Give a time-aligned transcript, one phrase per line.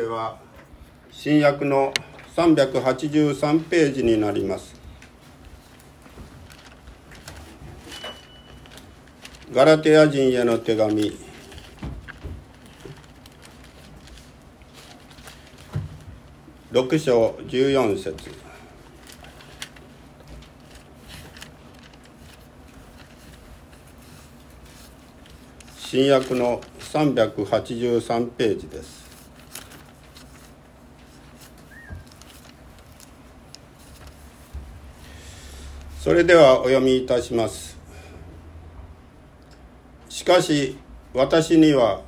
[0.00, 0.38] では
[1.10, 1.92] 新約の
[2.34, 4.74] 383ページになります。
[9.52, 11.12] ガラテヤ人への手紙。
[16.72, 18.30] 6章14節。
[25.76, 28.99] 新約の383ページです。
[36.10, 37.78] それではお読みいたします。
[40.08, 40.76] しかし
[41.14, 42.00] 私には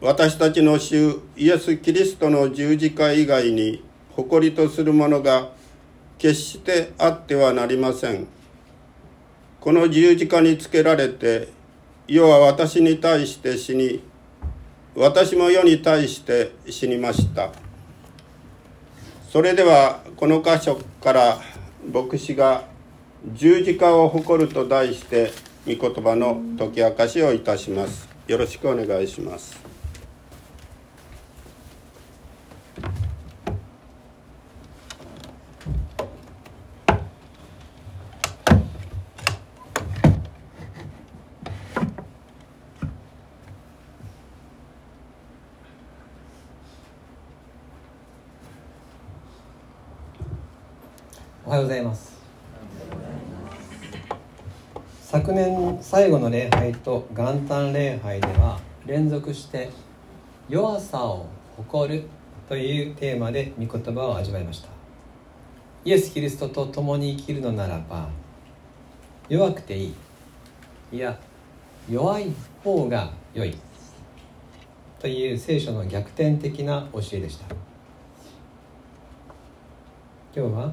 [0.00, 5.50] 私たちの主イエス・キリストの十字架以外に誇りとするものが
[6.16, 8.26] 決してあってはなりません。
[9.60, 11.48] この十字架につけられて
[12.08, 14.02] 世は私に対して死に
[14.96, 17.52] 私も世に対して死にました。
[19.30, 21.42] それではこの箇所から
[21.92, 22.69] 牧師が
[23.34, 25.32] 十字架を誇ると題して
[25.66, 28.10] 御言葉の解き明かしをいたします。
[28.30, 29.58] よろしくお願いします
[51.44, 52.16] おはようございます
[55.02, 59.70] 昨年最後の礼拝と元旦礼拝では連続して
[60.48, 62.04] 弱さを誇る
[62.48, 64.70] というテーマで御言葉を味わいました。
[65.84, 68.08] イエス・キリストと共に生きるのならば
[69.28, 70.96] 弱くていい。
[70.96, 71.16] いや
[71.88, 72.32] 弱い
[72.64, 73.56] 方が良い。
[74.98, 77.44] という聖書の逆転的な教えでした。
[80.34, 80.72] 今日は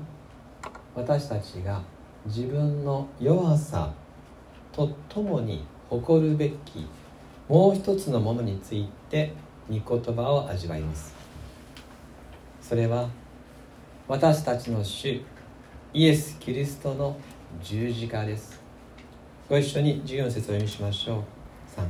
[0.96, 1.84] 私たちが
[2.26, 3.94] 自分の弱さ
[4.78, 6.88] とともに誇るべき
[7.50, 9.34] もう一つのものについて
[9.68, 11.16] 御言葉を味わいます。
[12.62, 13.10] それは
[14.08, 15.20] 私たちの主
[15.94, 17.18] イエス・キリストの
[17.64, 18.62] 十字架です。
[19.50, 21.24] ご一緒に14節を読みしましょう。
[21.76, 21.88] 3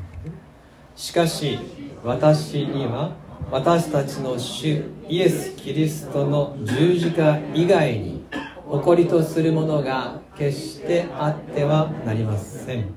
[0.96, 1.59] しかし
[2.06, 3.12] 私には
[3.52, 8.16] 私たちの主イエス・キリストの十字架以外に
[8.69, 12.94] 誇りとするものが決してあってはなりません。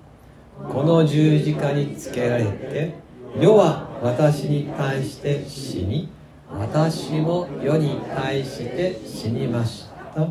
[0.69, 2.95] この十字架につけられて
[3.39, 6.09] 世は私に対して死に
[6.51, 10.23] 私も世に対して死にました。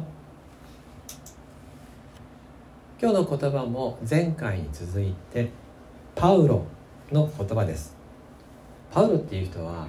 [3.01, 5.49] 今日の言葉も前回に続いて
[6.15, 6.65] パウロ
[7.13, 7.95] の言葉です。
[8.91, 9.87] パウロっていう人は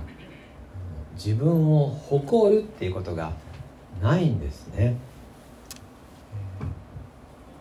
[1.14, 3.32] 自分を誇るっていうことが
[4.00, 4.94] ないんですね。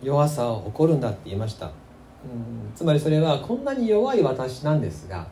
[0.01, 1.67] 弱さを誇るんだって言いました。
[1.67, 1.71] うん。
[2.75, 5.27] つまりそれはこんなに弱い私なんですが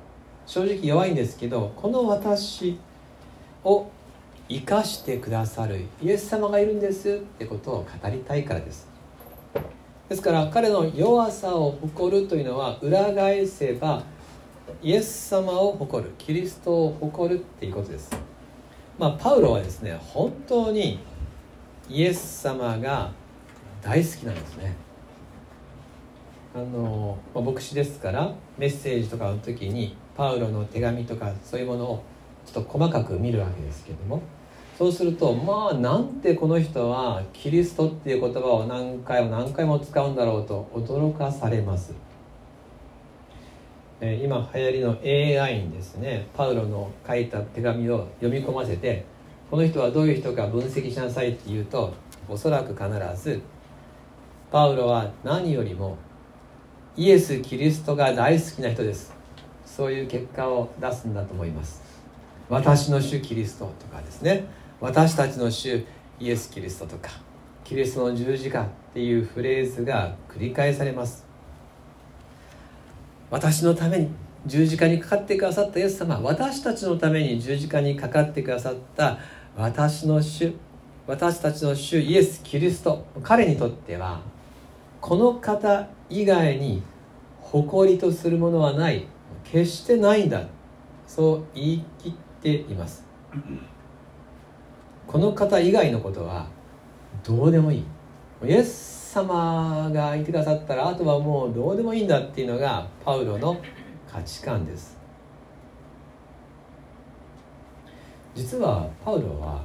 [0.46, 2.80] 正直弱いんですけどこの私
[3.64, 3.88] を
[4.50, 8.88] 生かしてくださるイエス様がいるんですってことを語りたいからです。
[10.08, 14.04] ですから彼の弱さを誇るというのは裏返せば
[14.82, 18.10] イエス様を誇るキリストを誇るっていうことです。
[18.98, 21.00] まあパウロはですね本当に
[21.90, 23.12] イエス様が
[23.82, 24.76] 大好きなんですね。
[26.56, 32.04] あの、まあ、牧師ですからメッセージとかの時にパウロの手紙とかそういうものを
[32.46, 34.22] ちょっと細かく見るわけですけども。
[34.78, 41.96] そうするとまあなんてこの人はキリストっていう言葉を何回も何回も使うんだろうと驚かされます。
[44.00, 44.92] 今流行りの
[45.42, 46.28] AI にですね。
[46.36, 49.06] パウロの書いた手紙を読み込ませて
[49.50, 51.94] この人はどういう人か分析しなさいって言うと
[52.30, 53.42] おそらく必ず
[54.50, 55.98] パウロは何よりも
[56.96, 59.14] イエス・キリストが大好きな人です。
[59.66, 61.82] そういう結果を出すんだと思います。
[62.48, 64.46] 私の主キリストとかですね。
[64.80, 65.84] 私たちの主
[66.20, 67.12] イエス・キリストとか
[67.66, 71.26] キリストの十字架っていうフレーズが繰り返されます。
[73.30, 74.10] 私のために
[74.46, 79.18] 十字架にかかってくださったイエス様私たちのために十字架にかかってくださった
[79.58, 80.54] 私の主
[81.06, 84.22] 私たちの主イエス・キリスト彼にとっては
[85.08, 86.84] この方以外に
[87.40, 89.08] 誇りとするものはない。
[89.46, 90.44] 決してないんだ。
[91.08, 93.06] そう言い切っています。
[95.08, 96.48] この方以外のことは
[97.24, 97.86] どうでもいい。
[98.44, 103.56] イエス様がいてくださったらあとはもうどうでもいいんだっていうのがパウロの
[104.12, 104.98] 価値観です。
[108.36, 109.64] 実はパウロは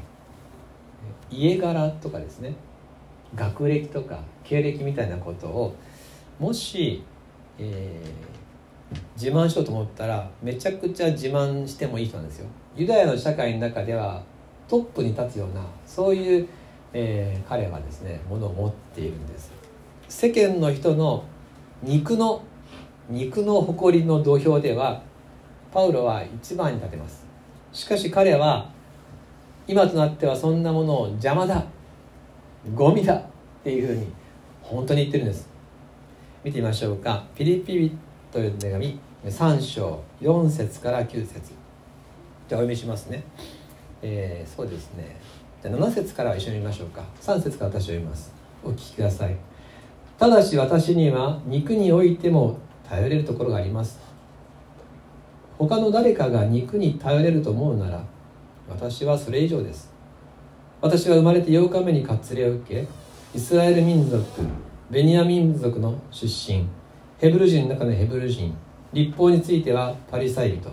[1.29, 2.55] 家柄とかですね。
[3.35, 5.75] 学歴とか経歴みたいなことを
[6.39, 7.05] もし、
[7.59, 12.47] えー、自慢しようと思ったらめちゃくちゃ自慢してもいい人なんですよ。
[12.77, 14.23] ユダヤの社会の中では
[14.69, 16.49] トップに立つようなそういう、
[16.93, 19.53] えー、彼はですねものを持っているんです。
[20.09, 21.25] 世間の人の
[21.83, 22.43] 肉の
[23.09, 25.03] 肉の誇りの土俵では
[25.73, 27.27] パウロは一番に立てます。
[27.73, 28.71] しかし彼は
[29.67, 31.65] 今となってはそんなものを邪魔だ
[32.75, 33.25] ゴミだっ
[33.65, 34.07] ていうふうに
[34.63, 35.49] 本当に言ってるんです。
[36.45, 37.25] 見てみましょうか。
[37.35, 37.99] ピリピリ
[38.31, 41.53] という手紙3章4節から9節。
[42.49, 43.25] じゃあお読みしますね。
[44.01, 45.17] えー、そうですね。
[45.63, 47.05] じゃあ7節からは一緒に見ましょうか。
[47.21, 48.33] 3節から私を読みます。
[48.65, 49.37] お聞きください。
[50.19, 54.01] ただし私には肉においても頼れるところがあります。
[55.59, 58.05] 他の誰かが肉に頼れると思うなら
[58.69, 59.92] 私はそれ以上です。
[60.83, 62.89] 私は生まれて8日目に割礼を受け？
[63.39, 64.21] イスラエル民族
[64.91, 66.67] ベニヤ民族の出身。
[67.21, 68.53] ヘブル人の中のヘブル人。
[68.93, 70.69] 立法についてはパリサイ人。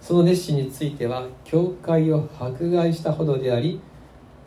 [0.00, 3.80] その熱心については教会を迫害したほどであり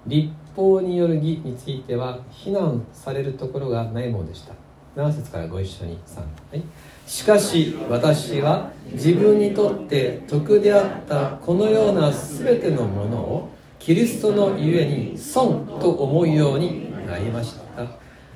[0.07, 4.53] 立法による義については非難されるところがないものでした。
[4.95, 6.63] 7節からご一緒に3、はい、
[7.05, 13.49] しかし私は自分にとって得であったこのような全てのものを
[13.83, 17.83] キリストのゆえに損と思うようになりました。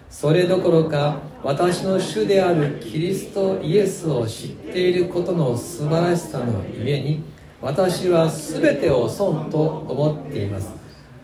[0.09, 7.24] それどころか私の主であるキリストイエスを知っていることの素晴らしさのゆえに
[7.62, 10.74] 私は全てを損と思っています。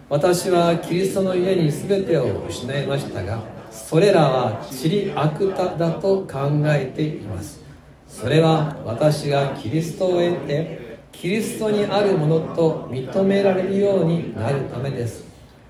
[0.07, 3.39] 私はキリストの家に全てを失いましたが
[3.71, 7.59] それらは塵り悪ただと考えています。
[8.07, 15.25] それは私がキリストを得てキリストにあるものと認められるようになるためです。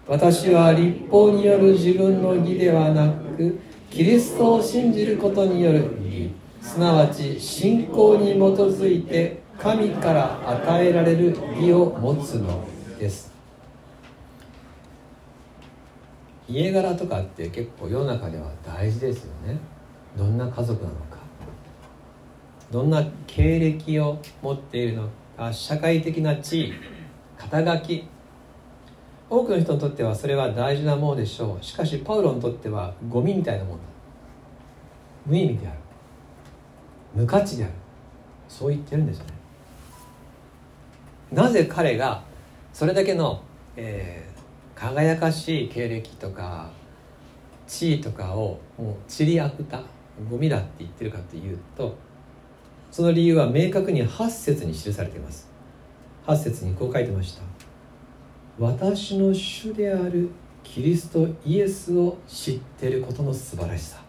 [0.08, 3.60] 私は立法による自分の義ではなく
[3.90, 6.32] キリストを信じることによる義。
[6.62, 12.66] すなわち信仰に基づいて神から与えられる義を持つの
[13.00, 13.32] です。
[16.48, 19.58] 家柄とかって結構世の中では大事ですよね。
[20.18, 21.18] どんな家族なのか。
[22.72, 25.21] どんな経歴を持っているのか。
[25.52, 26.74] 社会的な地位
[27.38, 27.86] 肩書。
[27.86, 28.06] き
[29.30, 31.64] 多くの人にとってはそれは大事なものでしょう。
[31.64, 33.84] しかしパウロにとってはゴミみたいなものだ。
[35.26, 35.78] 無意味である。
[37.16, 37.74] 無価値である。
[38.50, 39.32] そう言ってるんですよね。
[41.32, 42.22] なぜ彼が
[42.74, 43.42] それだけの、
[43.78, 44.28] え
[44.76, 46.70] 輝かしい経歴とか
[47.68, 49.82] 地位とかをもう散りあくた
[50.30, 51.96] ゴミだって言ってるかというと
[52.92, 55.50] その理由は明確に8節に記されています。
[56.28, 57.42] 8節にこう書いてました。
[58.60, 60.30] 私の主である
[60.64, 64.02] キリストイエスを知っていることの素晴らしさ。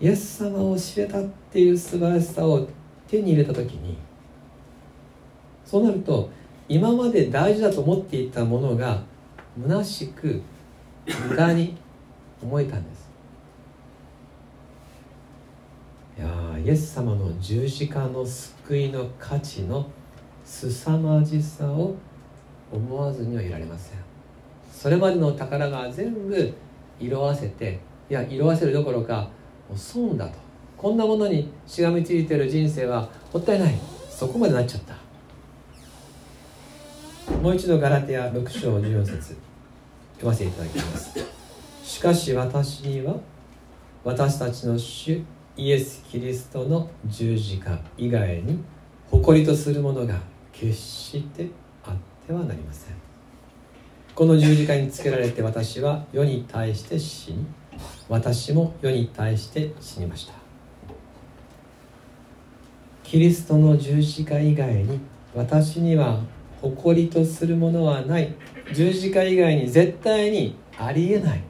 [0.00, 2.68] イエス様を知れたっていう素晴らしさを
[3.08, 3.98] 手に入れた時に
[5.64, 6.30] そうなると
[6.68, 9.02] 今まで大事だと思っていたものが
[9.60, 10.40] 虚しく
[11.28, 11.76] 無駄に
[12.40, 13.10] 思えたんです
[16.07, 19.88] いやイエス様の十字架の救いの価値の
[20.44, 21.94] 凄まじさを
[22.72, 23.98] 思わずにはいられません。
[24.72, 26.54] それまでの宝が全部
[27.00, 29.28] 色あせていや色あせるどころか
[29.68, 30.38] もう損だと。
[30.76, 33.78] こんなものにしがみついてる人生はもったいない。
[34.10, 34.94] そこまでなっちゃった。
[37.34, 39.36] もう一度ガラテヤ6章14節。
[40.14, 41.18] 読ませていただきます。
[41.84, 43.14] しかし私には
[44.04, 45.22] 私たちの主
[45.58, 48.60] イエス・キリストの十字架以外に
[49.10, 50.14] 誇りとするものが
[50.52, 51.48] 決して
[51.84, 52.94] あってはなりません。
[54.14, 57.44] この十字架につけられて私は世に対して死に
[58.08, 60.34] 私も世に対して死にました。
[63.02, 65.00] キリストの十字架以外に
[65.34, 66.20] 私には
[66.62, 68.32] 誇りとするものはない。
[68.72, 71.40] 十字架以外に絶対にありえない。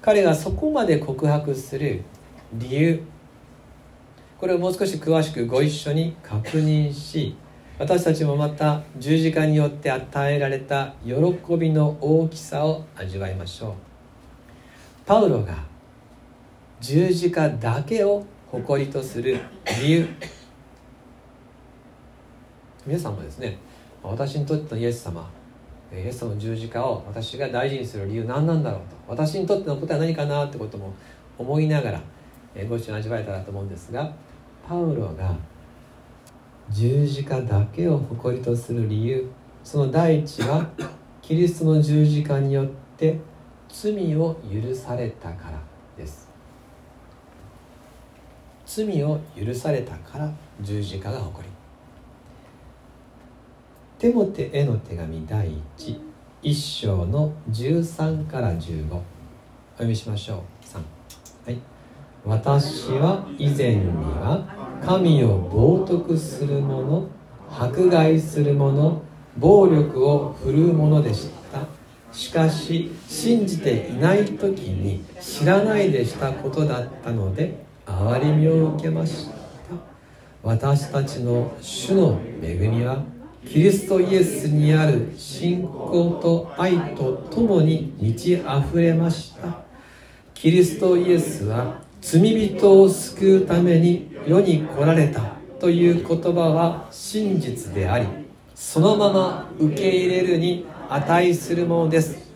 [0.00, 2.02] 彼がそこまで告白する
[2.52, 3.02] 理由。
[4.38, 7.36] これをもう少し詳しくご一緒に確認し
[7.78, 13.72] 私たちもまた十字架によって与えられた喜びの大きさを味わいましょう。
[15.06, 15.64] パウロが
[16.80, 19.40] 十字架だけを誇りとする
[19.80, 20.08] 理由。
[22.84, 23.58] 皆さんもですね
[24.02, 25.30] 私にとってのイエス様
[25.92, 30.92] イエス様の十字架を私が大事にする理由何なんだろうと私にとってのことは何かなってことも
[31.38, 32.00] 思いながら
[32.68, 34.12] ご一緒に味わえたらと思うんですが
[34.66, 35.34] パウロが
[36.70, 39.30] 十字架だけを誇りとする理由
[39.64, 40.66] その第一は
[41.22, 42.66] キリストの十字架によっ
[42.96, 43.18] て
[43.68, 45.58] 罪を許されたから
[45.96, 46.28] です。
[48.66, 50.30] 罪を許されたから
[50.60, 51.52] 十字架が誇り。
[53.98, 56.00] テモテへの手紙第一
[56.42, 59.02] 一章の13から15お
[59.74, 60.38] 読みしましょう。
[60.38, 60.61] 3はい
[62.24, 64.46] 私は以前には
[64.84, 67.08] 神を冒涜する者
[67.50, 69.02] 迫害する者
[69.36, 71.66] 暴力を振るうものでした。
[72.12, 79.34] しかし信じていない時に知らないでしたことだったので憐れみを受けました。
[80.42, 83.02] 私たちの主の恵みは
[83.48, 89.62] キリストイエスにある信仰と愛とともに満ち溢れました。
[90.34, 95.22] キリストイエスは罪人を救うために世に来られた
[95.60, 98.06] という言葉は真実であり
[98.54, 102.30] そのまま受け入れるに値するものです。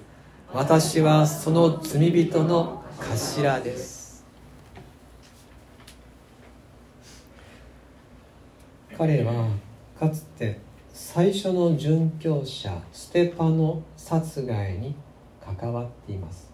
[0.52, 4.24] 私はその罪人の頭です。
[8.96, 9.50] 彼は
[9.98, 10.58] かつて
[10.92, 14.94] 最初の殉教者ステパノ殺害に
[15.44, 16.45] 関わっています。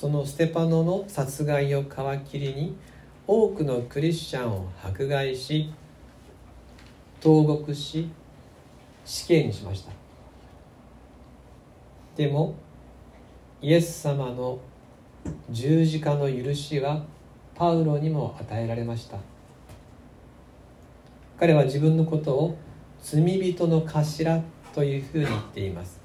[0.00, 1.86] そのステパノの殺害を皮
[2.30, 2.76] 切りに
[3.26, 5.72] 多くのクリスチャンを迫害し
[7.20, 8.08] 投獄し
[9.04, 9.90] 死刑にしました。
[12.14, 12.54] でも
[13.60, 14.60] イエス様の
[15.50, 17.04] 十字架の許しは
[17.56, 19.18] パウロにも与えられました。
[21.40, 22.56] 彼は自分のことを
[23.02, 26.00] 罪人の頭というふうに言っています。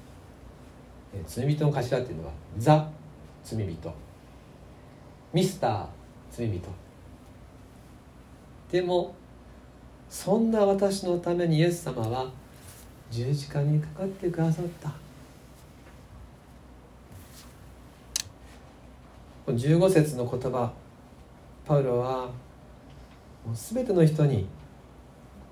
[1.28, 2.90] 罪人の頭っていうのはザ。
[3.44, 3.94] 罪人。
[5.32, 5.86] ミスター
[6.30, 6.60] 罪人。
[8.70, 9.14] でも
[10.08, 12.30] そんな私のためにイエス様は
[13.10, 14.92] 十字架にかかってくださった。
[19.46, 20.72] 15節の言葉
[21.66, 22.26] パウロは
[23.44, 24.46] もう全ての人に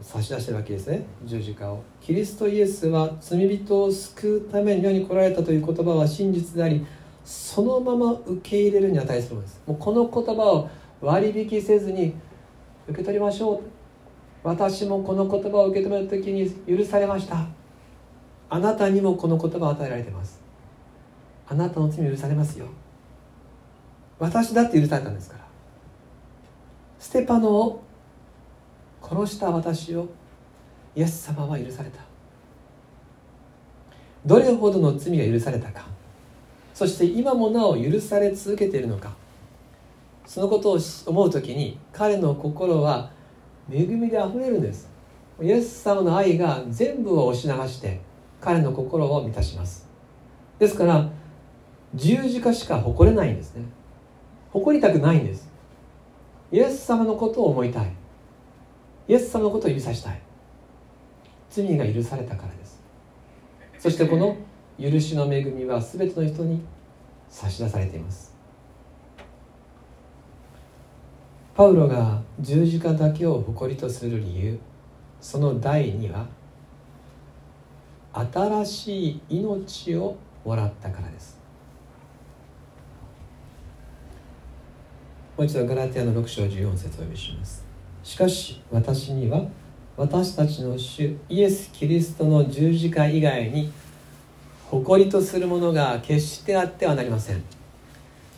[0.00, 1.04] 差し出してるわけですね。
[1.24, 1.82] 十字架を。
[2.00, 6.84] キリストイエスは罪人を救うために世に来られたという言葉は真実であり
[7.24, 9.62] そのまま受け入れるに値するのです。
[9.66, 10.68] もうこの言葉を
[11.00, 12.14] 割引せずに
[12.88, 13.60] 受け取りましょう。
[14.42, 17.46] 私もこの言葉を受け止める時に許されました。
[18.50, 20.40] あなたにもこの言葉を与えられています。
[21.48, 22.66] あなたの罪許されますよ。
[24.18, 25.44] 私だって許されたんですから。
[26.98, 27.82] ステパノを
[29.02, 30.08] 殺した私を
[30.94, 32.00] イエス様は許された。
[34.24, 35.91] どれほどの罪が許されたか。
[36.82, 39.12] そして今もなお許され続けているのか。
[40.26, 43.12] そのことを思う時に彼の心は
[43.70, 44.90] 恵みであふれるんです。
[45.40, 48.00] イエス様の愛が全部を押し流して
[48.40, 49.88] 彼の心を満たします。
[50.58, 51.08] ですから
[51.94, 53.62] 十字架しか誇れないんですね。
[54.50, 55.48] 誇りたくないんです。
[56.50, 57.92] イエス様のことを思いたい。
[59.06, 60.20] イエス様のことを指さしたい。
[61.48, 62.82] 罪が許されたからです。
[63.78, 64.36] そしてこの
[64.82, 66.60] 許しの恵みは全ての人に
[67.28, 68.34] 差し出されています。
[71.54, 74.58] パウロが十字架だけを誇りとする理由
[75.20, 76.26] その第2は
[78.14, 81.38] 新しい命をもらったからです。
[85.36, 87.64] もう一度ガラティアの6章14節をお読みします。
[88.02, 89.44] しかし私には
[89.96, 93.70] 私たちの主イエス・キリストの十字架以外に
[94.72, 97.44] 誇りとするものが決してあってはなりません。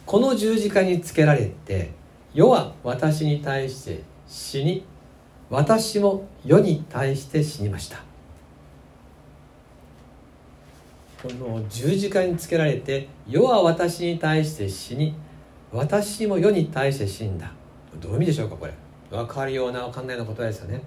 [0.05, 1.93] この十字架につけられて
[2.35, 4.85] 世は私に対して死に
[5.49, 7.99] 私も世に対して死にました。
[11.23, 15.15] この十字架につけられて世は私に対して死に
[15.73, 17.53] 私も世に対して死んだ。
[18.01, 18.73] どういう意味でしょうかこれ。
[19.09, 20.83] 分かるような分かんないようなことですよね。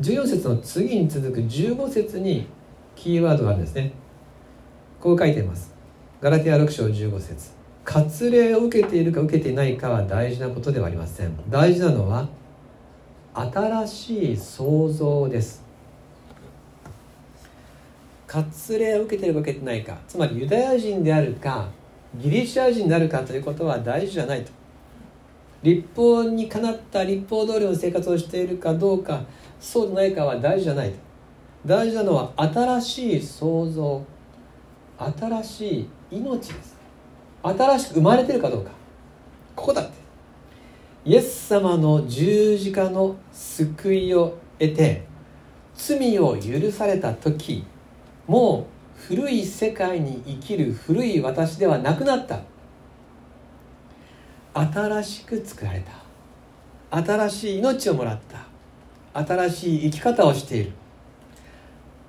[0.00, 2.46] 14節の次に続く15節に
[2.96, 3.92] キーワードがあるんですね
[5.04, 5.74] こう書いてます。
[6.22, 7.52] ガラティア6章15節。
[7.84, 11.32] 割礼を受けているか受けていないかは大事なことではありません。
[11.50, 12.26] 大事なのは
[13.34, 15.62] 新しい創造です。
[18.26, 19.98] 割礼を受けているか受けてないか。
[20.08, 21.68] つまりユダヤ人であるか
[22.16, 24.50] ギリシャ人であるかということは大事じゃないと。
[25.62, 29.20] 立法にかなった立法通りの生活をしているかどうか
[29.60, 31.03] そうでないかは大事じゃないと。
[31.66, 34.04] 大事なのは新しい創造
[34.98, 36.76] 新しい命です
[37.42, 38.70] 新しく生まれてるかどうか。
[39.54, 39.92] ここだって。
[41.04, 45.04] イエス様の十字架の救いを得て
[45.74, 47.66] 罪を許された時
[48.26, 48.66] も
[48.96, 52.40] う古い世界に生きる古い私ではなくなった。
[54.54, 55.84] 新しく作られ
[56.90, 57.02] た。
[57.02, 58.20] 新しい命をもらっ
[59.12, 59.26] た。
[59.26, 60.72] 新しい生き方をしている。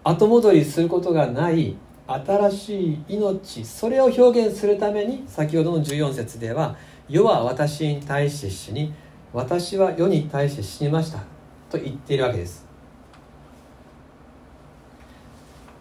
[0.05, 1.75] 後戻りすることがない
[2.07, 6.75] 新しい命それを表現するために先ほどの14節では
[7.09, 8.93] 「世は私に対して死に
[9.33, 11.23] 私は世に対して死にました」
[11.71, 12.63] と言っているわけです。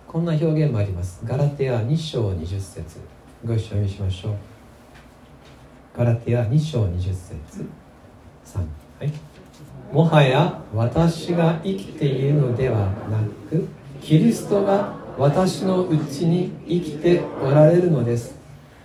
[0.08, 1.20] こんな表現もあります。
[1.24, 3.00] ガラテア2章20節。
[3.44, 4.34] ご一緒にしましょう。
[5.98, 7.34] ガラテア2章20節。
[8.46, 8.64] 3は
[9.04, 9.12] い。
[9.92, 13.18] もはや私が生きているのではな
[13.50, 13.68] く
[14.04, 18.34] キリストが私のうちに生きておられるのです。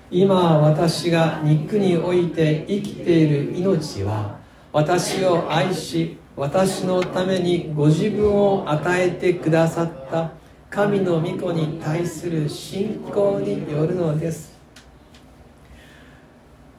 [0.10, 4.40] 今私が肉において生きている命は
[4.72, 10.32] 私を愛し私のためにご自分を与えてくださった
[10.70, 14.58] 神の御子に対する信仰によるのです。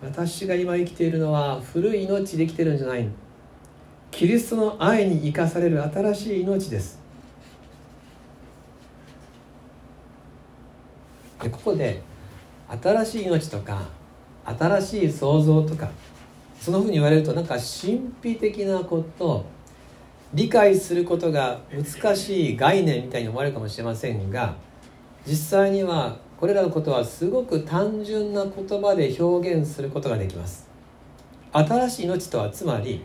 [0.03, 3.07] 私が今生きているのは古い命で生きてるんじゃない
[4.11, 7.00] キリストの愛に生かされる新しい命です。
[11.43, 12.03] でここで
[12.83, 13.83] 新しい命とか
[14.45, 15.91] 新しい創造とか
[16.61, 19.45] そのふうに言われるとなんか神秘的なこと
[20.35, 24.55] 理解することが難しい概念みたいに思われるかもしれませんが
[25.27, 30.69] 実際にはこれらのことはすごく単純な言葉で表現することができます。
[31.53, 33.05] 新しい命とはつまり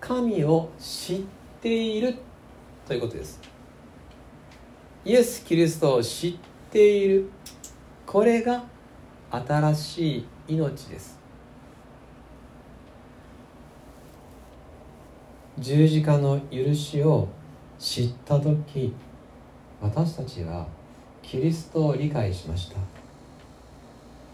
[0.00, 1.20] 神を知っ
[1.60, 2.14] ている
[2.86, 3.40] ということです。
[5.04, 7.30] イエス・キリストを知ってている。
[8.04, 8.62] これが
[9.30, 11.18] 新しい命です。
[15.58, 17.28] 十字架の許しを
[17.78, 18.94] 知った時
[19.80, 20.66] 私たちは
[21.22, 22.76] キリストを理解しました。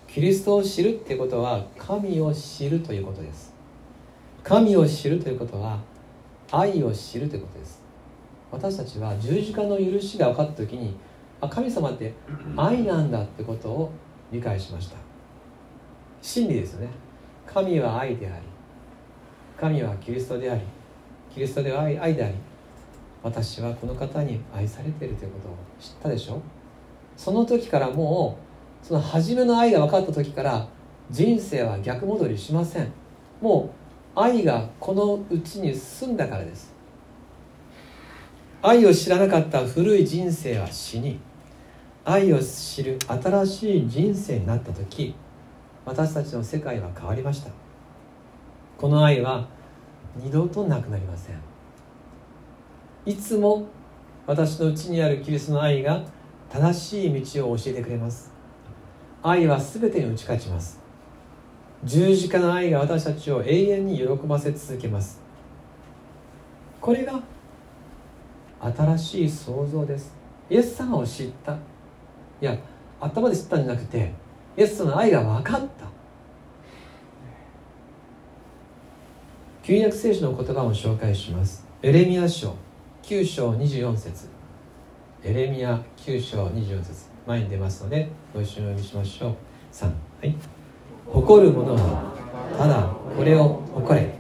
[0.09, 3.55] キリストを知るっていうことは神を知るということです。
[4.43, 5.79] 神を知るということは
[6.51, 7.81] 愛を知るということです。
[8.51, 10.97] 私たちは十字架の許しが分かった時に
[11.43, 12.15] あ神様って
[12.57, 13.93] 愛なんだってことを
[14.31, 14.97] 理解しました。
[16.23, 16.89] 真理ですよね。
[17.45, 18.47] 神は愛であり
[19.59, 20.61] 神はキリストであり
[21.35, 22.35] キリストでは愛愛であり
[23.25, 26.41] 私はこの方に愛されているということを知ったでしょ。
[27.17, 28.39] その時からも
[28.83, 30.69] うその初めの愛が分かった時から
[31.11, 32.93] 人生は逆戻りしません。
[33.41, 33.75] も
[34.17, 36.73] う愛がこのうちに住んだからです。
[38.63, 41.19] 愛を知らなかった古い人生は死に
[42.05, 45.15] 愛を知る新しい人生になった時
[45.85, 47.51] 私たちの世界は変わりました。
[48.79, 49.47] この愛は
[50.17, 51.37] 二度となくなりません。
[53.07, 53.67] いつも
[54.27, 56.05] 私のうちにあるキリストの愛が
[56.49, 58.33] 正しい道を教えてくれます。
[59.23, 60.81] 愛は全てに打ち勝ちます。
[61.85, 65.21] 十字架の愛が私たちを永遠に喜ばせ続けます。
[66.81, 67.21] これが
[68.61, 70.15] 新しい創造です。
[70.51, 71.57] イエス様を知った。
[72.43, 72.59] いや
[73.01, 74.13] 頭で知ったんじゃなくて
[74.57, 75.87] イエスの愛が分かった。
[79.63, 81.65] 旧約聖書の言葉を紹介します。
[81.83, 82.57] エレミア書
[83.05, 84.27] 9章24節。
[85.23, 87.07] エレミア9章24節。
[87.29, 89.35] 前に出ますのでご一緒にお読みしましょう。
[89.73, 89.93] 3は
[90.25, 90.35] い。
[91.07, 92.13] 誇る者は
[92.59, 94.13] ただこれを誇れ。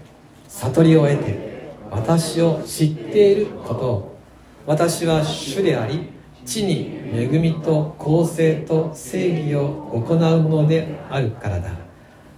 [0.46, 4.16] 悟りを得て私を知っていることを。
[4.64, 6.11] 私は主であり
[6.44, 11.70] 地に恵みと公正と正義を行うのであるからだ。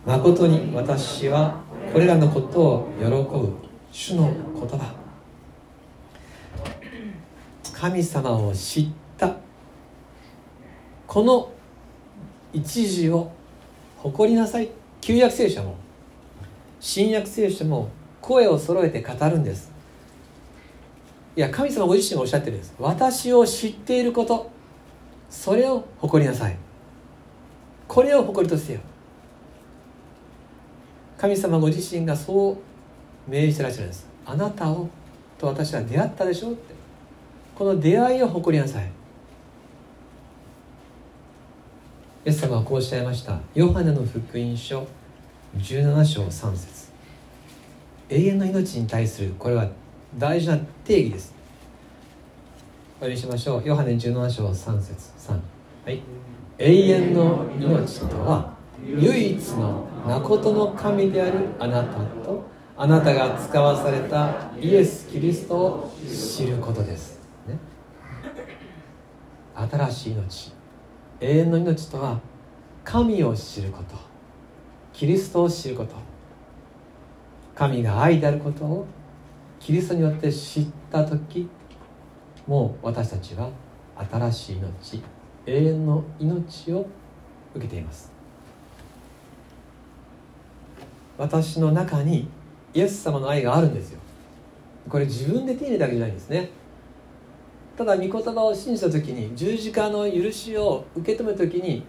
[0.07, 1.63] 誠に私は
[1.93, 3.53] これらのことを喜ぶ。
[3.91, 4.95] 主の言葉。
[7.73, 9.37] 神様を知った。
[11.07, 11.53] この
[12.53, 13.31] 一時を
[13.99, 14.71] 誇りなさい。
[15.01, 15.77] 旧約聖書も。
[16.81, 17.89] 新約聖書も
[18.21, 19.74] 声を揃えて語るんです。
[21.37, 22.75] いや神様ご自身がおっしゃってるんです。
[22.79, 24.51] 私を知っていること。
[25.29, 26.57] それを誇りなさい。
[27.89, 28.81] これを誇りとせよ。
[31.19, 32.57] 神様ご自身がそう
[33.31, 34.07] 命じてらっしゃるんです。
[34.25, 34.89] あなたを
[35.39, 36.75] と私は出会ったでしょって。
[37.57, 38.85] この出会いを誇りなさい。
[38.85, 38.89] イ
[42.27, 43.41] エス様はこうおっしゃいました。
[43.55, 44.87] ヨハネの福音書
[45.59, 46.93] 17章3節。
[48.09, 49.69] 永遠の命に対するこれは
[50.17, 51.35] 大事な定義です。
[52.97, 53.63] お読みしましょう。
[53.67, 56.03] ヨハネ17章3節3はい。
[56.59, 58.55] 永遠の命とは
[58.87, 62.45] 唯一の誠の神であるあなたと
[62.77, 67.59] あなたが使わされたイエス・キリストを知ることです、ね、
[69.57, 70.53] 新しい命。
[71.21, 72.21] 永遠の命とは
[72.85, 73.97] 神を知ること。
[74.93, 75.97] キリストを知ること。
[77.57, 78.87] 神が愛であることを
[79.65, 81.49] キリストによって知った時
[82.47, 83.49] もう私たちは
[83.97, 85.03] 新しい命
[85.47, 86.87] 永遠の命を
[87.55, 88.13] 受けています。
[91.17, 92.29] 私の中に
[92.75, 94.01] イエス様の愛があるんですよ。
[94.87, 96.51] これ自分で手に入れたわけじゃないんですね。
[97.79, 101.87] ただ御言葉を信じた時に十字架の許しを受け止めた時に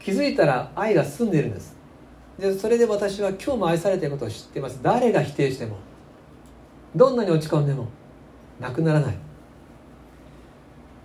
[0.00, 1.76] 気づいたら愛が住んでいるんです。
[2.40, 4.80] でそれで私は今日も愛されていることを知っています。
[4.82, 5.76] 誰が否定しても。
[6.94, 7.88] どんなに落ち込んでも
[8.60, 9.16] なくならない。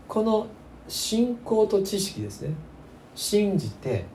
[0.08, 0.48] この
[0.88, 2.54] 信仰と知識ですね。
[3.16, 4.06] 信じて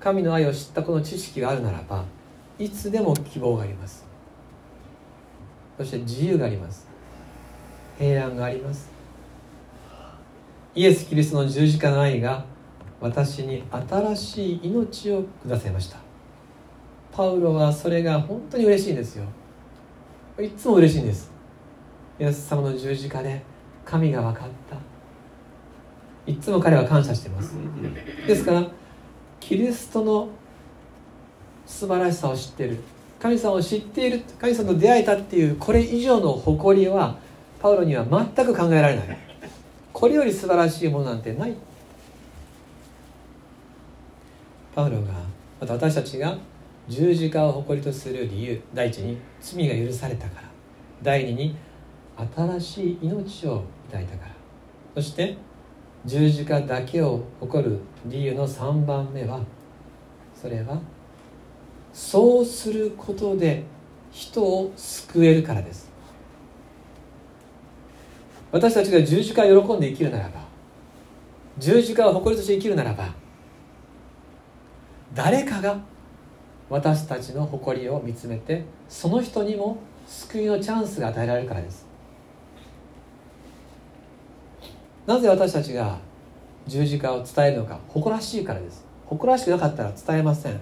[0.00, 2.04] 神の愛を知ったこの知識があるならば
[2.58, 4.04] いつでも希望があります。
[5.76, 6.88] そして自由があります。
[7.98, 8.90] 平安があります。
[10.74, 12.44] イエス・キリストの十字架の愛が
[13.00, 15.98] 私に新しい命をくださいました。
[17.12, 19.24] パウロはそれが本当に嬉しいんですよ。
[20.40, 21.32] いつも嬉しいんです。
[22.20, 23.42] イエス様の十字架で
[23.84, 24.76] 神が分かった。
[26.30, 27.56] いつも彼は感謝してます。
[28.26, 28.64] ですから
[29.40, 30.28] キリストの
[31.66, 32.78] 素晴らしさを知っている。
[33.18, 34.22] 神様を知っている。
[34.38, 37.18] 神様と出会えたっていうこれ以上の誇りは
[37.60, 39.18] パウロには全く考えられない。
[39.92, 41.54] これより素晴らしいものなんてない。
[44.72, 45.14] パウロが
[45.60, 46.38] また私たちが
[46.88, 50.48] 十字架を誇りとする理由第一に罪が許されたから。
[51.02, 51.56] 第二に
[52.34, 54.32] 新しい命をいただいたから。
[54.94, 55.36] そして
[56.04, 59.40] 十字架だけを誇る理由の3番目は
[60.34, 60.80] それは
[61.92, 63.64] そうすることで
[64.10, 65.90] 人を救えるからです。
[68.50, 70.40] 私たちが十字架を喜んで生きるならば
[71.58, 73.08] 十字架を誇りとして生きるならば
[75.14, 75.78] 誰かが
[76.70, 81.86] 私たちの誇りを見つめてその人にも救いのチャンスが与えられるからです。
[85.06, 85.98] なぜ私たちが
[86.66, 88.84] 十字架を伝えるのか誇らしいからです。
[89.06, 90.60] 誇らしくなかったら伝えません。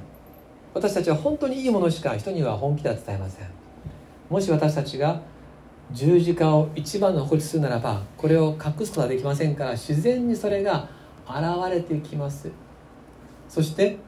[0.73, 3.49] 私たちは本当にいいものしか人には本気では伝えません。
[4.29, 5.21] もし私たちが
[5.93, 10.89] 十字架を一番の誇りするならばこれを隠すことはできませんから自然にそれが
[11.29, 12.51] 現れてきます。
[13.49, 13.99] そして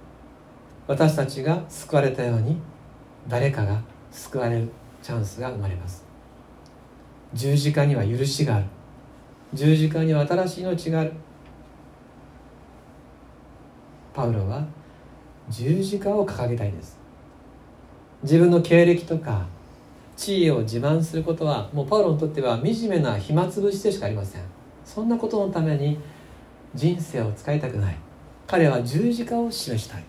[0.89, 2.57] 私たちが救われたように
[3.29, 3.79] 誰かが
[4.11, 4.71] 救われる
[5.03, 6.03] チャンスが生まれます。
[7.35, 8.65] 十字架には許しがある。
[9.53, 11.13] 十字架には新しい命がある。
[14.15, 14.67] パウロは
[15.51, 16.99] 十字架を掲げたいです。
[18.23, 19.47] 自分の経歴とか
[20.17, 24.43] 地位を自慢することはもうパウロにとっては惨めな暇つぶしでしかありません。
[24.87, 25.99] そんなことのために
[26.75, 27.97] 人生を使いたくない。
[28.47, 30.05] 彼は十字架を示したい。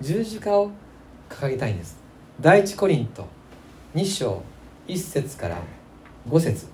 [0.00, 0.70] 十字架を
[1.28, 1.98] 掲げたいんです。
[2.40, 3.26] 第一コリント
[3.96, 4.44] 2章
[4.86, 5.58] 1節から
[6.28, 6.66] 5節。
[6.66, 6.68] ち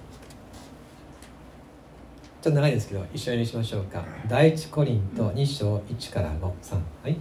[2.48, 4.04] ょっと長いですけど一緒にしましょうか。
[4.28, 7.16] 第一コリント2章1から53はい。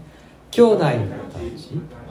[0.52, 1.00] 兄弟たち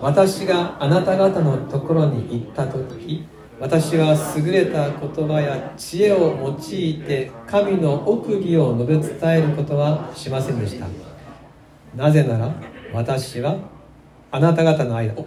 [0.00, 3.26] 私があなた方のところに行った時
[3.60, 9.10] 私は優れた言葉や知恵を用いて神の奥義を述べ伝
[9.44, 10.86] えることはしませんでした。
[11.94, 12.50] なぜなら
[12.92, 13.58] 私は
[14.34, 15.26] あなた方の間お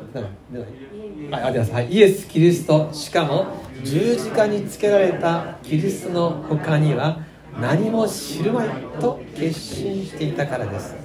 [1.31, 2.89] あります、はい、イエス・キリスト。
[2.91, 3.45] しかも
[3.83, 7.19] 十字架につけられたキリストの他には
[7.61, 10.95] 何も知るまいと決心していたからです。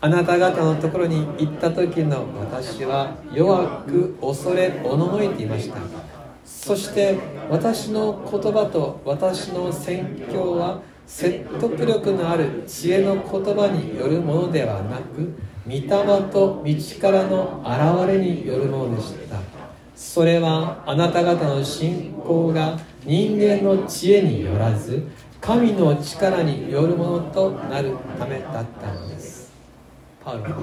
[0.00, 5.76] あなた方のところに行った時の私は弱く恐れおののいていました。
[6.44, 13.22] そして私の言葉と私の宣教は説得力のある知恵の言
[13.54, 15.88] 葉によるものではなく御霊
[16.30, 19.36] と道からの現れによるものでした。
[19.94, 25.06] それはあなた方の信仰が人間の知恵によらず
[25.40, 29.52] 神の力によるものとなるためだったのです。
[30.24, 30.58] パウロは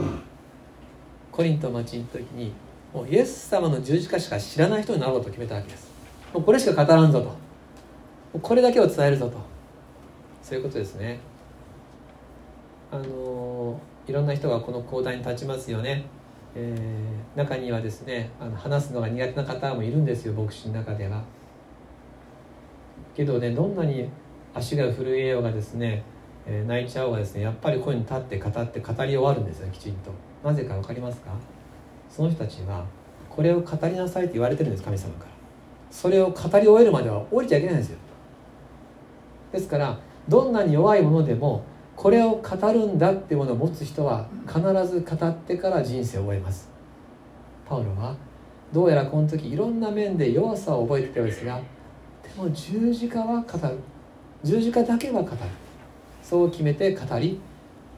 [1.32, 2.54] コリント町の時に
[2.94, 5.92] もうイエス様の十字架しか知らない人になろうと決めたわけです。
[6.34, 7.22] もうこれしか語らんぞ
[8.34, 8.40] と。
[8.40, 9.38] これだけを伝えるぞと。
[10.42, 11.20] そういうことですね。
[12.92, 16.06] あのいろんな人がこの講談に立ちますよね、
[16.56, 21.24] えー、中にはですねあの話すのが苦手な方もいるんですよ牧師の中では。
[23.16, 24.10] けどねどんなに
[24.54, 26.04] 足が震えようがですね
[26.48, 30.12] えー、泣いちゃうがですねやっぱり声に立って語って語り終わるんですよきちんと。
[30.44, 31.32] なぜか分かりますか？
[32.08, 32.86] その人たちは
[33.28, 35.32] これを語りなさいって言われてるんです神様から。
[35.90, 37.98] それを語り終えるまでは降りちゃいけないんですよ。
[39.52, 39.98] ですから
[40.30, 41.64] どんなに弱いものでも
[41.96, 46.70] これを語るんだってものを持つ人は必ず語ってから人生を終えます。
[47.68, 48.16] パウロは
[48.74, 51.60] どうやらこの時いろんな面で弱さを覚えてたようですが
[52.22, 53.78] でも十字架は語る。
[54.44, 55.38] 十字架だけは語る。
[56.22, 57.40] そう決めて語り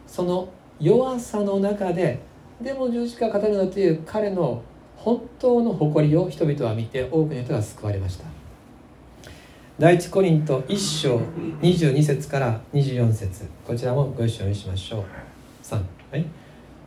[0.06, 2.20] その弱さの中で
[2.62, 4.62] でも十字架語るのという彼の
[4.96, 8.37] 本当の誇りを人々は見て多くの人が救われました。
[9.80, 11.18] 第一コリント1章
[11.62, 13.46] 22節から24節。
[13.64, 15.04] こちらもご一緒にしましょう。
[15.64, 15.76] 3
[16.12, 16.26] はい。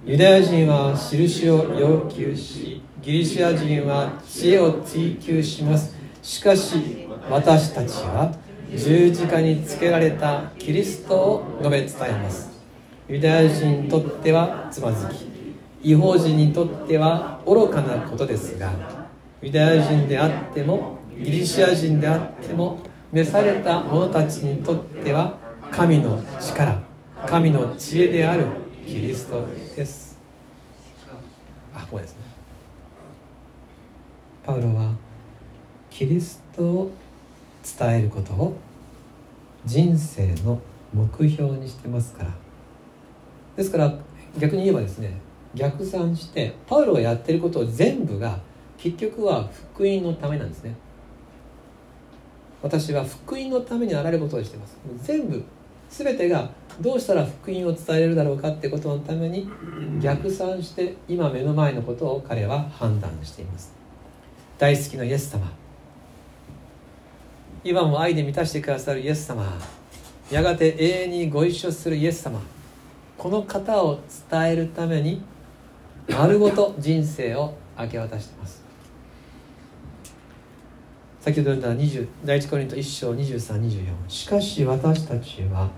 [0.04, 5.94] ユダヤ人は印を要求しギリシャ人は知恵を追求します。
[6.20, 8.34] しかし私たちは
[8.74, 12.50] 十字架につけられたキリストを述べ伝えます。
[13.08, 15.30] ユダヤ人にとってはつまずき。
[15.84, 18.72] 違法人にとっては愚かなことですが
[19.40, 22.78] ユダヤ人であってもギリシア人であっても
[23.12, 25.36] 召された者たちにとっては
[25.70, 26.80] 神の力
[27.26, 28.46] 神の知恵である
[28.86, 30.18] キリストです。
[31.74, 32.22] あここですね。
[34.44, 34.92] パウロは
[35.90, 36.90] キリストを
[37.78, 38.56] 伝えることを
[39.66, 40.58] 人生の
[40.94, 42.30] 目標にしてますから。
[43.56, 43.94] ですから
[44.38, 45.20] 逆に言えばですね
[45.54, 48.38] 逆算してパウロがやってることを全部が
[48.78, 50.74] 結局は福音のためなんですね。
[52.62, 54.76] 私は福音のためにあられることをしています。
[55.02, 55.42] 全部
[55.90, 59.48] 全てがどうしたら福音を伝えれるだろうかってことのために
[60.00, 63.72] 逆算して今目の前のことを彼は判断しています。
[64.58, 65.50] 大好きなイエス様。
[67.64, 69.44] 今も愛で満たしてくださるイエス様。
[70.30, 72.40] やがて永遠にご一緒するイエス様。
[73.18, 75.22] この方を伝えるために
[76.08, 78.59] 丸ごと人生を明け渡しています。
[81.20, 85.68] 先ほど言った20第一コリント1章2324しかし私たちは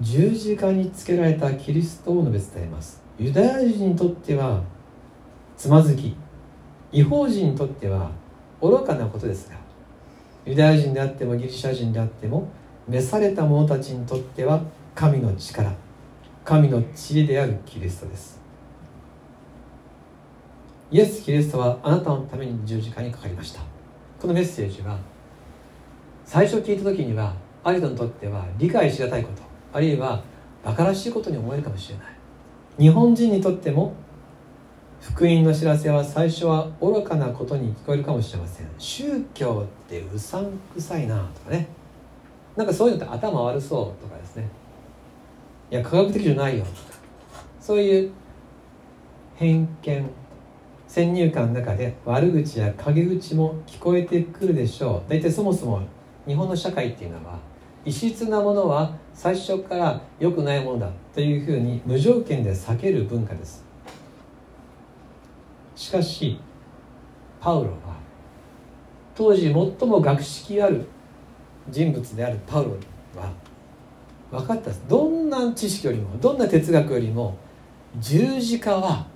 [0.00, 3.02] 十字架につけられたキリストを述べ伝えます。
[3.18, 4.62] ユダヤ人にとっては
[5.58, 6.16] つまずき
[6.90, 8.10] 違法人にとっては
[8.62, 9.56] 愚かなことですが
[10.46, 12.48] ユダヤ人であってもギリシャ人であっても
[12.88, 14.62] 召された者たちにとっては
[14.94, 15.70] 神の力
[16.44, 18.40] 神の知恵であるキリストです。
[20.90, 23.71] イエス・キリストはあなたのために十字架にかかりました。
[24.22, 24.96] このメッセージは
[26.24, 30.22] 最初聞いた時にはある人にとっては理解しがたいことあるいは
[30.62, 32.06] 馬鹿らしいことに思えるかもしれない。
[32.78, 33.94] 日本人にとっても
[35.00, 38.68] 福音の知らせは最初は愚かなことに聞こえるかもしれません。
[38.78, 41.66] 宗教ってうさんくさいなとかね。
[42.54, 44.48] なんかそういうのって頭悪そうとかですね。
[45.68, 46.76] いや科学的じゃないよとか。
[47.60, 48.12] そういう
[49.34, 50.10] 偏見
[50.92, 55.10] 先入観の中で悪口や陰口も聞こえてくるでしょう。
[55.10, 55.80] 大体そもそも
[56.26, 57.38] 日本の社会っていうのは
[57.82, 63.64] 異質なものは最初から良くないものだというふうに無条件で避ける文化です。
[65.76, 66.38] しかし
[67.40, 67.96] パウロは
[69.14, 70.84] 当時最も学識ある
[71.70, 72.76] 人物であるパウロ
[73.18, 73.32] は
[74.30, 77.38] 分かったどんな知識よりもどんな哲学よりも
[77.98, 79.10] 十字架は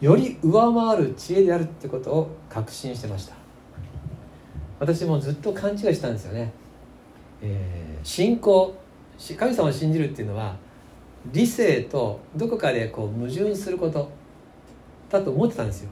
[0.00, 3.34] より上回る知恵であるってことを確信してました。
[4.78, 6.50] 私もずっと勘違いしたんですよね、
[7.42, 8.74] えー、信仰
[9.38, 10.56] 神様を信じるっていうのは
[11.26, 14.10] 理性とどこかでこう矛盾すること
[15.10, 15.90] だと思ってたんですよ、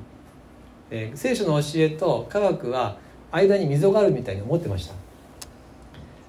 [0.90, 2.96] えー、聖書の教えと科学は
[3.30, 4.86] 間に溝があるみたいに思ってまし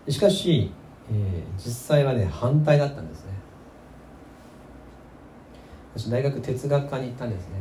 [0.06, 0.12] た。
[0.12, 0.70] しかし、
[1.10, 3.32] えー、実際はね反対だったんですね。
[5.96, 7.56] 私大学哲学科に行ったんですね、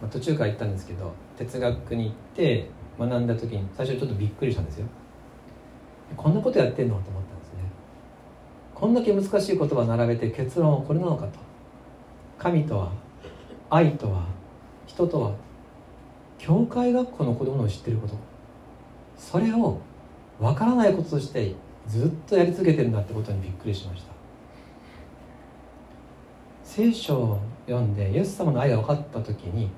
[0.00, 4.86] まあ、途中から行ったんですけど哲学に行って学んだ時に最初ちょっとびっくりしたんですよ。
[6.16, 6.96] こんなことやってんの？
[6.96, 7.60] と思ったんですね。
[8.74, 11.38] こんだけ難しい言葉並べて結論はこれなのかと。
[12.38, 12.92] 神とは
[13.70, 14.26] 愛とは
[14.86, 15.32] 人とは
[16.38, 18.14] 教会学校の子供の知ってること。
[19.16, 19.80] それを
[20.40, 21.54] 分からないこととして
[21.86, 24.11] ずっとやり続けてるんだってことにびっくりしました。
[26.74, 29.68] 聖書を読んでイエス様の愛が分かった時に、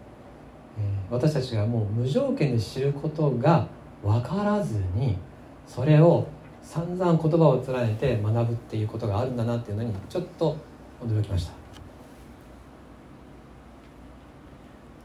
[0.79, 3.67] えー、私たちがもう無条件で知ることが
[4.01, 5.19] 分からずに
[5.67, 6.29] それを
[6.63, 10.57] 散々言葉を連ねて学ぶっていうことがあるんだなっていうのにちょっと
[11.05, 11.53] 驚きました。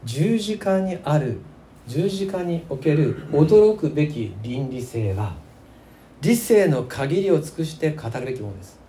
[0.04, 1.40] 十字架にある
[1.88, 5.34] 十字架における驚くべき倫理性は
[6.20, 8.79] 理性の限りを尽くして語るべきものです。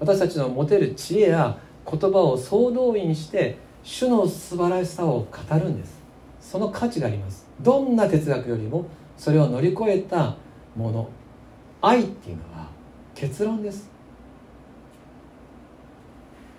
[0.00, 1.58] 私たちの持てる知恵や
[1.90, 5.98] 言葉を総動員して主の素晴らしさを語るんです。
[6.40, 7.46] その価値があります。
[7.60, 10.36] どんな哲学よりもそれを乗り越えた
[10.76, 11.08] もの
[11.80, 12.68] 愛っていうのは
[13.14, 13.90] 結論です。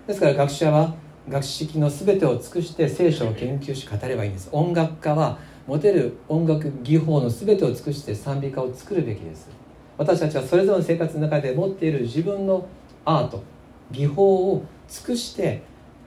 [0.06, 0.94] ですから学者は
[1.28, 4.48] 学識の全てを尽くして聖書を研究し語ればいいんです。
[4.52, 9.48] 音楽家は持てる音楽技法の全てを尽くして賛美歌を作るべきです。
[9.96, 12.66] 私たちはそれぞれの生活の中で持っている自分の
[13.04, 13.42] アート
[13.90, 15.62] 技法を尽くして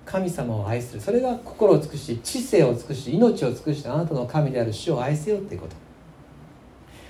[0.06, 1.02] 神様を愛する。
[1.02, 5.76] それが心を尽くし知性を尽くし命を尽くしてあなたの神である主を愛せよっていうこと。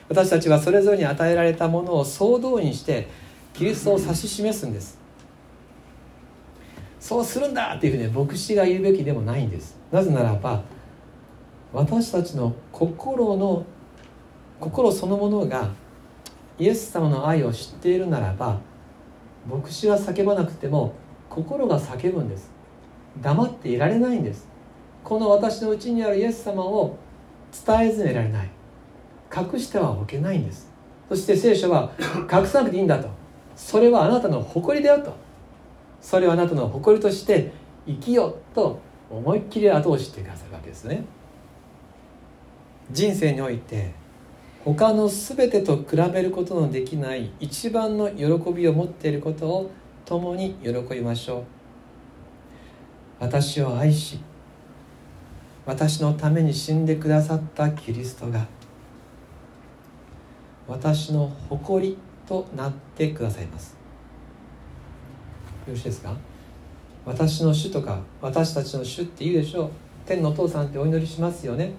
[0.09, 3.07] 私たちはそれぞれに与えられたものを総動員して
[3.53, 4.99] キリストを指し示すんです。
[6.99, 9.77] そうするんだっていうふうに牧師が言うべきでもないんです。
[9.91, 10.63] なぜならば
[11.73, 13.65] 私たちの心の
[14.59, 15.69] 心そのものが
[16.59, 18.59] イエス様の愛を知っているならば
[19.47, 20.93] 牧師は叫ばなくても
[21.29, 22.51] 心が叫ぶんです。
[23.21, 24.47] 黙っていられないんです。
[25.03, 26.97] この私のうちにあるイエス様を
[27.65, 28.49] 伝えずにられない。
[29.35, 30.71] 隠してはおけないんです。
[31.09, 31.91] そして聖書は
[32.31, 33.09] 隠さなくていいんだと。
[33.55, 35.13] それはあなたの誇りだよと。
[36.01, 37.51] それはあなたの誇りとして
[37.85, 38.79] 生きよと
[39.09, 41.03] 思いっきり後押ししてくださるわけですね。
[42.91, 43.91] 人生において
[44.65, 49.71] 他の全てと比べることのできない一番の喜びを持っていることを
[50.05, 51.43] 共に喜びましょう。
[53.19, 54.19] 私を愛し
[55.65, 58.47] 私のために死んでくださったキリストが
[60.67, 63.77] 私の誇りとなってくださいます。
[65.67, 66.15] よろしいですか？
[67.05, 69.69] 私の主とか私たちの主って言うでしょう。
[70.05, 71.73] 天のお父さんってお祈りしますよね。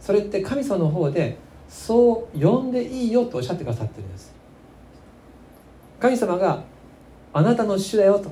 [0.00, 4.34] それって神様の方でそう呼んでいいよとおっしゃってくださってるんです。
[5.98, 6.62] 神様が
[7.32, 8.30] あなたの主だよと。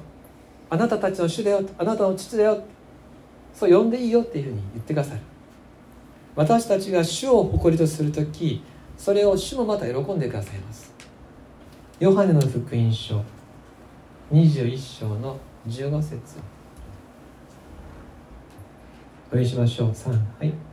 [0.71, 1.71] あなたたちの主だよと。
[1.79, 2.63] あなたの父だよ
[3.53, 5.21] そう呼んでいいよっていうふうに言ってくださる。
[6.35, 8.63] 私たちが主を誇りとする時
[8.97, 10.93] それを主もまた喜んでくださいます。
[12.01, 13.23] ヨハネの福音書
[14.33, 16.39] 21章の15節。
[19.27, 19.91] お読みしましょう。
[19.91, 20.72] 3はい。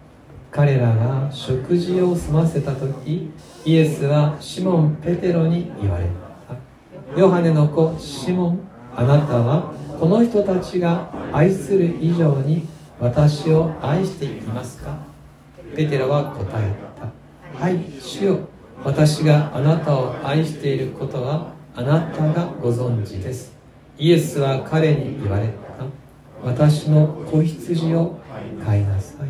[0.52, 3.32] 彼らが食事を済ませた時
[3.66, 6.06] イエスはシモン・ペテロに言われ
[6.48, 7.20] た。
[7.20, 8.60] ヨハネの子シモン
[8.96, 12.68] あなたはこの人たちが愛する以上に
[13.00, 14.98] 私を愛していますか？
[15.76, 17.64] ペテロは答えた。
[17.64, 18.40] はい主よ。
[18.84, 23.54] 私があなたを愛していることはあなたがご存知です。
[23.98, 25.54] イエスは彼に言われた。
[26.44, 28.18] 私の子羊を
[28.66, 29.29] 飼いなさい。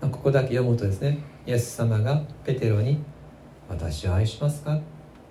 [0.00, 2.98] ここだけ読むとですねイエス様がペテロに
[3.68, 4.78] 「私を愛しますか?」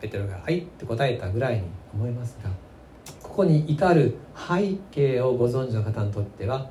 [0.01, 2.49] ペテロが「はい」って答えたぐらいに思いますが
[3.21, 6.69] ここに至る背景をご存知の方にとっては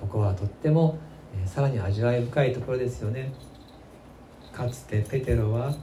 [0.00, 0.96] ここはとっても、
[1.34, 3.32] えさらに味わい深いところですよね。
[4.52, 5.74] かつてペテロは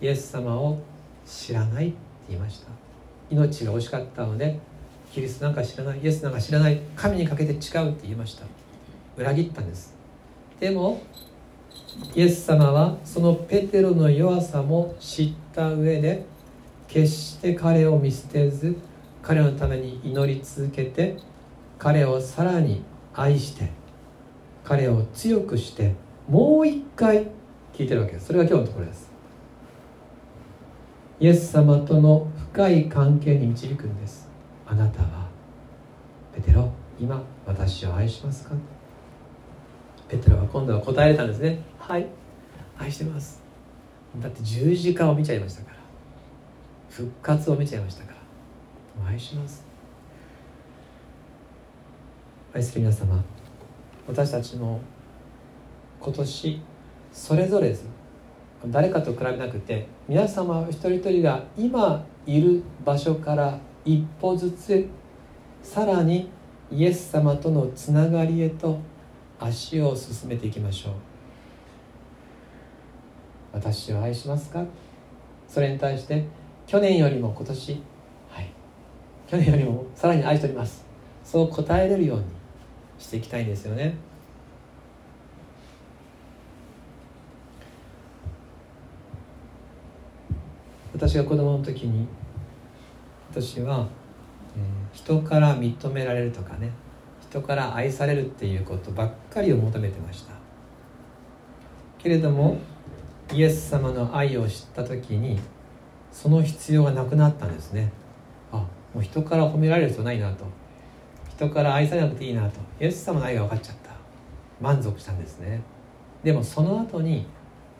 [0.00, 0.78] イエス様を
[1.26, 1.96] 知らないって
[2.28, 2.68] 言いました。
[3.30, 4.60] 命が惜しかったので
[5.12, 7.58] キリストなんか知らないイエスなんか知らない神にかけて違うっ
[7.94, 8.44] て言いました。
[9.16, 9.97] 裏切ったんです。
[10.60, 11.02] でも
[12.14, 16.24] イエス様はそのペテロの弱さも知った上で
[16.86, 18.76] 決して彼を見捨てず
[19.22, 21.16] 彼のために祈り続けて
[21.78, 22.82] 彼をさらに
[23.14, 23.70] 愛して
[24.64, 25.94] 彼を強くして
[26.28, 27.28] もう一回
[27.72, 28.26] 聞いてるわけです。
[28.26, 29.10] それが今日のところです。
[31.20, 34.28] イエス様との深い関係に導くんです。
[34.66, 35.28] あなたは
[36.34, 38.54] ペテロ今私を愛しますか？
[40.08, 41.60] ペテロは今度は答えたんですね。
[41.78, 42.06] はい。
[42.78, 43.42] 愛してます。
[44.20, 45.76] だって十字架を見ちゃいましたから。
[46.88, 49.10] 復活を見ちゃいましたから。
[49.10, 49.64] 愛します。
[52.54, 53.22] 愛する皆様
[54.06, 54.80] 私たちの
[56.00, 56.62] 今年
[57.12, 57.84] それぞれです。
[58.66, 64.88] 誰かと比べなくて皆様一人一人が今いる場所から一歩ずつ
[65.62, 66.30] さらに
[66.70, 68.78] イエス様とのつながりへと
[69.40, 70.92] 足を進めていきましょう。
[73.52, 74.64] 私を愛しますか？
[75.48, 76.24] それに対して
[76.66, 77.82] 去年よりも今年
[78.30, 78.50] はい。
[79.26, 80.84] 去年よりもさらに愛しております。
[81.24, 82.24] そう答えれるように
[82.98, 83.94] していきたいんですよね。
[90.92, 92.08] 私が子供の時に
[93.30, 93.86] 私は、
[94.56, 96.72] えー、人から認められるとかね。
[97.28, 100.32] 人から愛されるっていうことばっかりを求めてました。
[101.98, 102.58] けれども
[103.32, 105.38] イエス様の愛を知った時に
[106.10, 107.92] その必要がなくなったんですね。
[108.50, 108.56] あ
[108.94, 110.44] もう人から褒められる必要ないなと。
[111.28, 112.60] 人から愛されなくていいなと。
[112.80, 113.90] イエス様の愛が分かっちゃった。
[114.60, 115.60] 満足したんですね。
[116.24, 117.26] でもその後に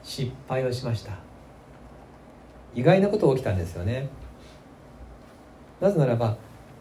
[0.02, 1.12] 失敗をしました。
[2.74, 4.08] 意外なことが起きたんですよね。
[5.80, 6.36] なぜならば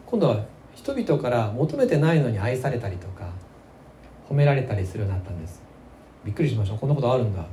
[0.06, 0.44] 今度は
[0.78, 3.28] 人々から求めてないのに愛されたりとか
[4.28, 5.60] 褒められたりするようになったんです。
[6.24, 6.78] びっくりしました。
[6.78, 7.48] こんなことあるんだと。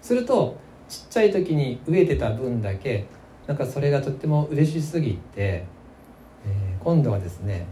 [0.00, 0.56] すると
[0.88, 3.06] ちっちゃい時に飢えてた分だけ
[3.48, 7.66] なんかそれがとっても嬉しすぎて、えー、今度はですね、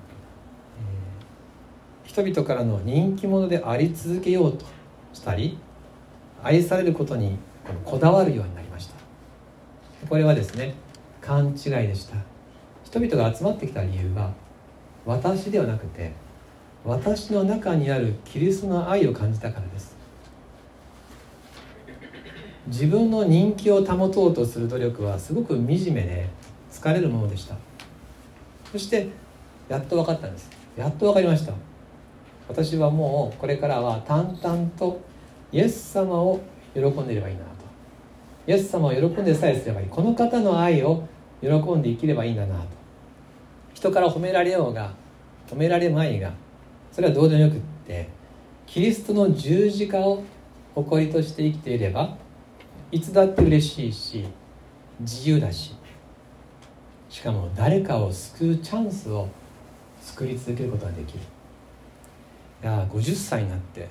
[2.04, 4.64] えー、人々からの人気者であり続けようと
[5.12, 5.58] したり
[6.42, 7.38] 愛されることに
[7.84, 8.94] こだわるようになりました。
[10.08, 10.74] これはですね
[11.20, 11.54] 勘違い
[11.86, 12.16] でした。
[12.84, 14.32] 人々が集まってきた理由は
[15.06, 16.12] 私ではなくて
[16.84, 19.96] 私の中にあるキリストの愛を感じたからです。
[22.66, 26.28] 自分の人気を保とうとする努力はすごく惨めで
[26.70, 27.56] 疲れるものでした。
[28.72, 29.08] そして
[29.68, 30.50] やっと分かったんです。
[30.76, 31.52] やっと分かりました。
[32.48, 35.00] 私はもうこれからは淡々と
[35.52, 36.40] イエス様を
[36.74, 37.48] 喜んでいればいいなと。
[38.46, 39.86] イエス様を喜んでさえすればいい。
[39.88, 41.06] この方の愛を
[41.40, 42.85] 喜んで生きればいいんだなと。
[43.86, 44.92] 人から褒められようが
[45.48, 46.32] 褒められまいが
[46.90, 48.08] それはどうでもよくって
[48.66, 50.24] キリストの十字架を
[50.74, 52.16] 誇りとして生きていれば
[52.90, 54.24] いつだって嬉しいし
[55.00, 55.74] 自由だし
[57.08, 59.28] しかも誰かを救うチャンスを
[60.00, 61.20] 作り続けることができる。
[62.62, 63.88] いや50歳になって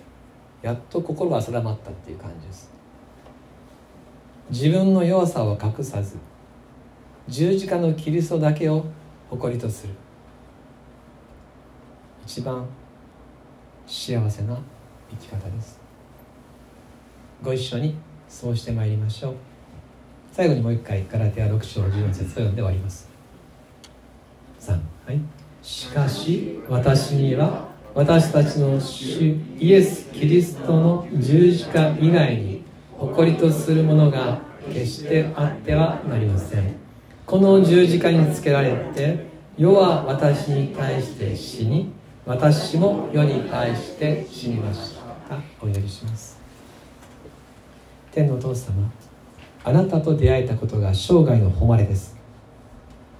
[0.62, 2.70] やっと心が定まったっていう感じです。
[4.50, 6.18] 自分の弱さを隠さず
[7.28, 8.86] 十字架のキリストだけを
[9.30, 9.94] 誇りとする。
[12.26, 12.66] 一番
[13.86, 14.58] 幸せな
[15.10, 15.80] 生き方です。
[17.44, 17.96] ご一緒に
[18.28, 19.36] そうしてまいりましょう。
[20.32, 23.10] 最後にもう一回ガラテア6章14節を読んで終わります。
[24.60, 24.80] 3は
[25.14, 25.20] い。
[25.62, 32.64] しかし私には私たちの主イエス・キリストの十字架以外に
[32.98, 34.40] 誇りとするものが
[34.74, 36.85] 決してあってはなりません。
[37.26, 39.26] この十字架につけられて
[39.58, 41.92] 世は私に対して死に
[42.24, 44.96] 私も世に対して死にまし
[45.28, 45.36] た。
[45.60, 46.40] お祈りします。
[48.12, 48.92] 天のお父様
[49.64, 52.16] あなたと出会えたことが生涯の誉れです。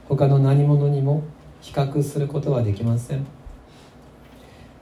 [0.08, 1.24] 他の何者にも
[1.62, 3.26] 比較することはできません。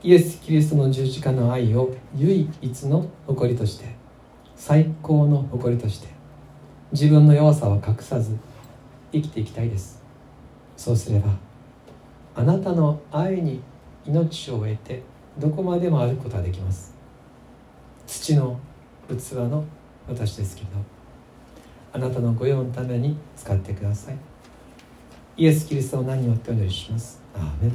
[0.04, 3.86] イエス・キリストの十字架の愛を唯一の誇りとして
[4.58, 6.10] 最高の誇りとして
[6.92, 8.38] 自分の弱さは隠さず
[9.14, 10.02] 生きていきたいです。
[10.76, 11.30] そうすれば
[12.36, 13.62] あなたの愛に
[14.06, 15.04] 命を得て
[15.38, 16.94] どこまでもあることができます。
[18.08, 18.60] 土の
[19.08, 19.64] 器の
[20.08, 20.78] 私ですけれど
[21.94, 24.18] あなたの御用のために使ってください。
[25.38, 27.20] イエス・キリストを何によってお祈りします？
[27.36, 27.72] アーメン。